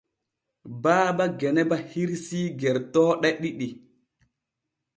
Baaba 0.83 1.25
Genaba 1.39 1.75
hirsii 1.89 2.41
gertooɗe 2.59 3.29
ɗiɗi. 3.41 3.67